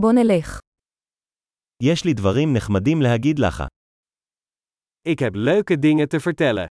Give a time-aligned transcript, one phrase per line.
[0.00, 0.60] בוא נלך.
[1.82, 3.62] יש לי דברים נחמדים להגיד לך.
[5.08, 6.66] Ik heb leuke dingen te vertellen.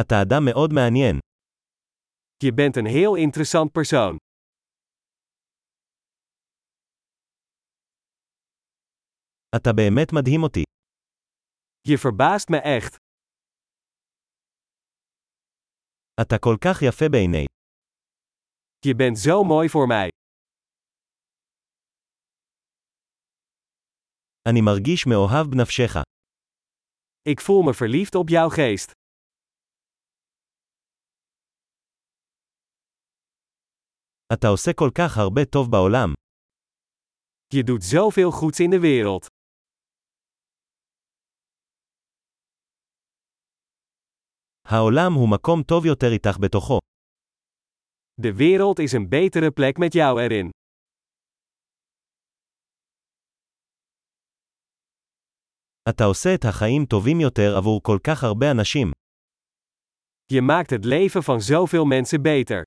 [0.00, 1.18] אתה אדם מאוד מעניין.
[2.44, 4.16] Je bent een heel interessant persoon.
[9.56, 10.62] אתה באמת מדהים אותי.
[11.88, 12.96] Je verbaast me echt.
[16.20, 17.48] אתה כל כך יפה בעיני.
[18.86, 20.08] Je bent zo mooi voor mij.
[24.48, 26.02] אני מרגיש מאוהב בנפשך.
[27.22, 28.92] Ik voel me verliefd op jouw geest.
[34.32, 36.14] אתה עושה כל כך הרבה טוב בעולם.
[37.54, 39.26] Je doet zoveel goeds in de wereld.
[44.66, 46.89] העולם הוא מקום טוב יותר איתך בתוכו.
[48.19, 50.49] De wereld is een betere plek met jou erin.
[55.89, 58.91] אתה עושה את החיים טובים יותר עבור כל כך הרבה אנשים.
[60.31, 62.63] Je maakt het leven van zoveel mensen beter.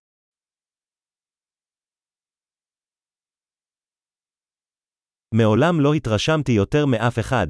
[5.35, 7.47] מעולם לא התרשמתי יותר מאף אחד.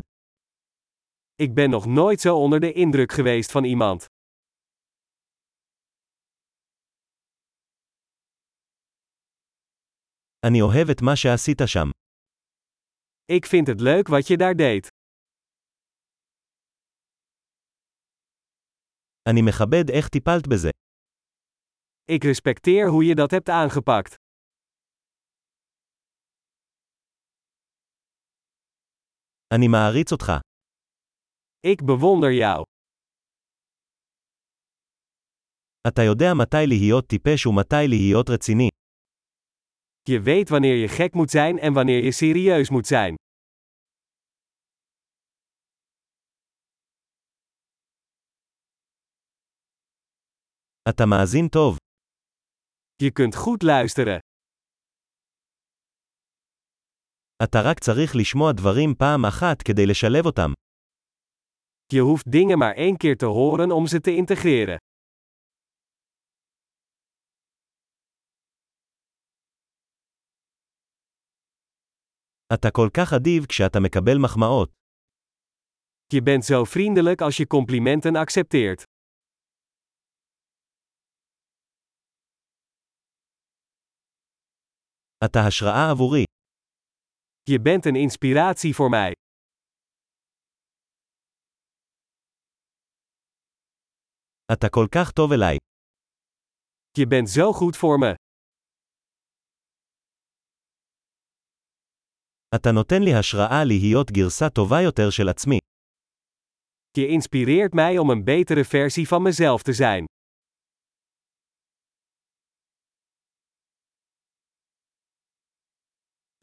[1.34, 4.11] Ik ben nog nooit zo onder de indruk geweest van iemand.
[10.47, 11.89] אני אוהב את מה שעשית שם.
[13.31, 14.88] Ik vind het leuk wat je daar deed.
[19.30, 20.69] אני מכבד איך טיפלת בזה.
[22.11, 24.16] Ik respecteer hoe je dat hebt aangepakt.
[29.53, 30.31] אני מעריץ אותך.
[31.67, 32.63] Ik bewonder jou.
[35.88, 38.72] אתה יודע מתי להיות טיפש ומתי להיות רציני.
[40.02, 43.14] Je weet wanneer je gek moet zijn en wanneer je serieus moet zijn.
[50.88, 51.76] אתה מאזין טוב.
[53.03, 54.19] Je kunt goed luisteren.
[57.42, 60.53] אתה רק צריך לשמוע דברים פעם אחת כדי לשלב אותם.
[61.92, 64.76] Je hoeft dingen maar één keer te horen om ze te integreren.
[72.54, 74.70] אתה כל כך אדיב כשאתה מקבל מחמאות.
[76.14, 78.82] Je bent zo vriendelijk als je complimenten accepteert.
[85.25, 86.25] אתה השראה עבורי.
[87.50, 89.12] Je bent een inspiratie voor mij.
[94.53, 95.56] אתה כל כך טוב אליי.
[96.98, 98.22] Je bent zo goed voor me.
[102.56, 105.58] אתה נותן לי השראה להיות גרסה טובה יותר של עצמי.
[106.97, 110.06] Je inspireert mij om een betere versie van mezelf te zijn.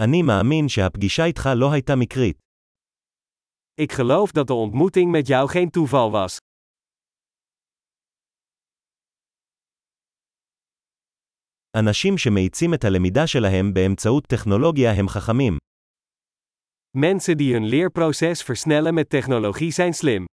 [0.03, 2.39] אני מאמין שהפגישה איתך לא הייתה מקרית.
[3.81, 6.37] Ik geloof dat de ontmoeting met jou geen toeval was.
[11.77, 15.70] אנשים שמאיצים את הלמידה שלהם באמצעות טכנולוגיה הם חכמים.
[16.97, 20.25] Mensen die hun leerproces versnellen met technologie zijn slim.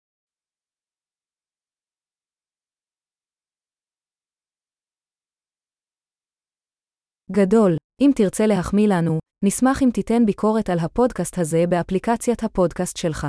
[7.32, 7.76] גדול.
[8.02, 13.26] אם תרצה להחמיא לנו, נשמח אם תיתן ביקורת על הפודקאסט הזה באפליקציית הפודקאסט שלך.